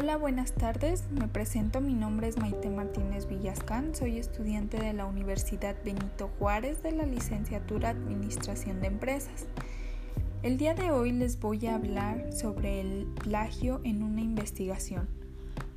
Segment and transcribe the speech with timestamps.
[0.00, 1.02] Hola, buenas tardes.
[1.10, 6.84] Me presento, mi nombre es Maite Martínez Villascán, soy estudiante de la Universidad Benito Juárez
[6.84, 9.46] de la licenciatura Administración de Empresas.
[10.44, 15.08] El día de hoy les voy a hablar sobre el plagio en una investigación.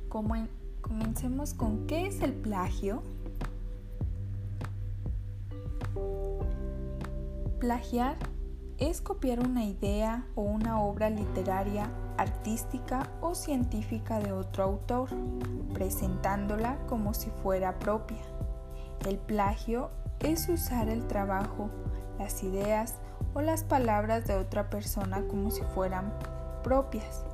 [0.08, 3.02] comencemos con qué es el plagio.
[7.58, 8.16] Plagiar
[8.88, 15.08] es copiar una idea o una obra literaria, artística o científica de otro autor,
[15.72, 18.18] presentándola como si fuera propia.
[19.06, 21.70] El plagio es usar el trabajo,
[22.18, 22.96] las ideas
[23.34, 26.12] o las palabras de otra persona como si fueran
[26.64, 27.24] propias,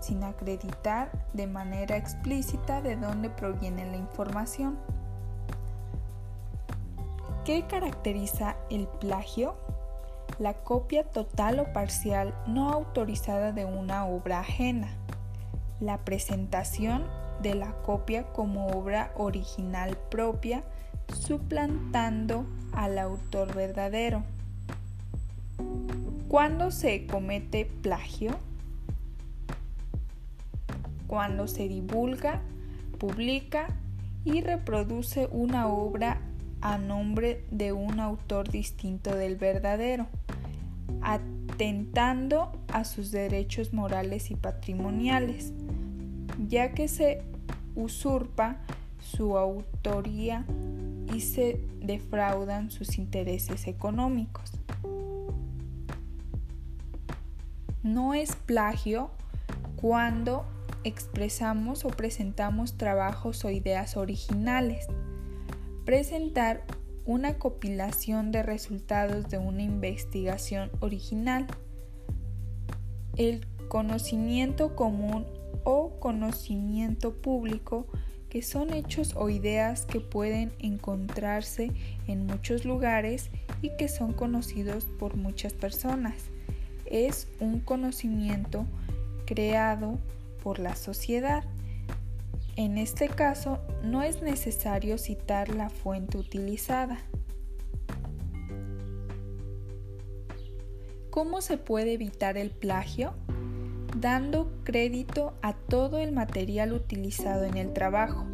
[0.00, 4.76] sin acreditar de manera explícita de dónde proviene la información.
[7.44, 9.54] ¿Qué caracteriza el plagio?
[10.40, 14.88] La copia total o parcial no autorizada de una obra ajena,
[15.80, 17.04] la presentación
[17.42, 20.62] de la copia como obra original propia,
[21.12, 24.22] suplantando al autor verdadero.
[26.28, 28.38] ¿Cuándo se comete plagio?
[31.06, 32.40] Cuando se divulga,
[32.98, 33.66] publica
[34.24, 36.18] y reproduce una obra
[36.60, 40.06] a nombre de un autor distinto del verdadero
[41.02, 45.52] atentando a sus derechos morales y patrimoniales,
[46.48, 47.22] ya que se
[47.74, 48.58] usurpa
[49.00, 50.44] su autoría
[51.14, 54.52] y se defraudan sus intereses económicos.
[57.82, 59.10] No es plagio
[59.76, 60.44] cuando
[60.84, 64.86] expresamos o presentamos trabajos o ideas originales.
[65.90, 66.62] Presentar
[67.04, 71.48] una compilación de resultados de una investigación original.
[73.16, 75.26] El conocimiento común
[75.64, 77.88] o conocimiento público
[78.28, 81.72] que son hechos o ideas que pueden encontrarse
[82.06, 83.28] en muchos lugares
[83.60, 86.22] y que son conocidos por muchas personas.
[86.86, 88.64] Es un conocimiento
[89.26, 89.98] creado
[90.40, 91.42] por la sociedad
[92.64, 96.98] en este caso, no es necesario citar la fuente utilizada.
[101.08, 103.14] ¿Cómo se puede evitar el plagio?
[103.96, 108.26] Dando crédito a todo el material utilizado en el trabajo,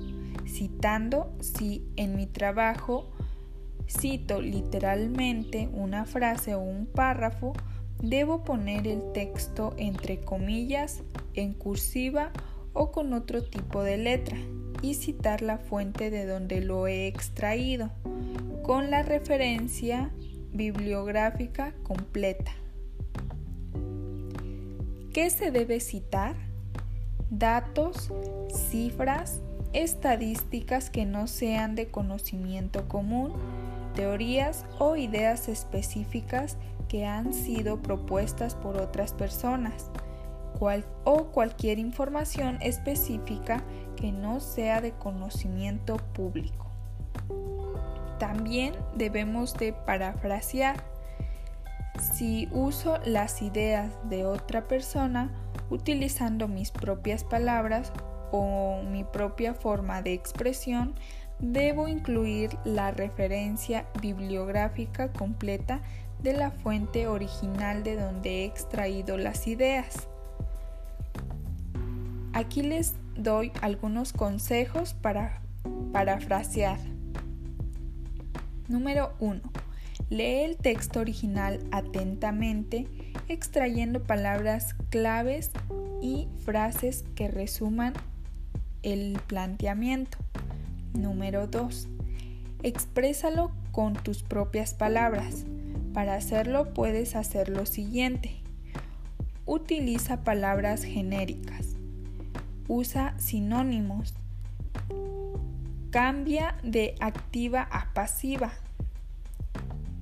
[0.44, 3.12] citando si en mi trabajo
[3.88, 7.52] cito literalmente una frase o un párrafo,
[8.02, 11.02] debo poner el texto entre comillas,
[11.34, 14.36] en cursiva o con otro tipo de letra
[14.82, 17.90] y citar la fuente de donde lo he extraído
[18.62, 20.10] con la referencia
[20.52, 22.52] bibliográfica completa.
[25.12, 26.36] ¿Qué se debe citar?
[27.30, 28.12] Datos,
[28.70, 29.40] cifras,
[29.72, 33.32] estadísticas que no sean de conocimiento común,
[33.94, 36.58] teorías o ideas específicas
[36.88, 39.90] que han sido propuestas por otras personas
[41.04, 43.62] o cualquier información específica
[43.96, 46.66] que no sea de conocimiento público.
[48.18, 50.82] También debemos de parafrasear.
[52.14, 55.30] Si uso las ideas de otra persona
[55.70, 57.92] utilizando mis propias palabras
[58.32, 60.94] o mi propia forma de expresión,
[61.38, 65.80] debo incluir la referencia bibliográfica completa
[66.22, 70.08] de la fuente original de donde he extraído las ideas.
[72.36, 75.40] Aquí les doy algunos consejos para
[75.94, 76.78] parafrasear.
[78.68, 79.40] Número 1.
[80.10, 82.88] Lee el texto original atentamente,
[83.28, 85.50] extrayendo palabras claves
[86.02, 87.94] y frases que resuman
[88.82, 90.18] el planteamiento.
[90.92, 91.88] Número 2.
[92.62, 95.46] Exprésalo con tus propias palabras.
[95.94, 98.42] Para hacerlo puedes hacer lo siguiente.
[99.46, 101.75] Utiliza palabras genéricas
[102.68, 104.14] usa sinónimos.
[105.90, 108.52] Cambia de activa a pasiva.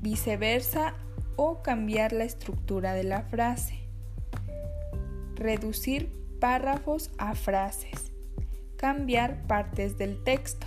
[0.01, 0.95] Viceversa
[1.37, 3.79] o cambiar la estructura de la frase.
[5.37, 8.13] Reducir párrafos a frases.
[8.77, 10.67] Cambiar partes del texto.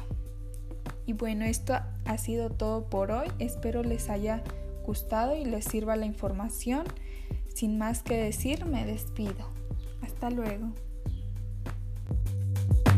[1.06, 1.74] Y bueno, esto
[2.06, 3.28] ha sido todo por hoy.
[3.40, 4.44] Espero les haya
[4.86, 6.84] gustado y les sirva la información.
[7.54, 9.50] Sin más que decir, me despido.
[10.02, 10.74] Hasta luego.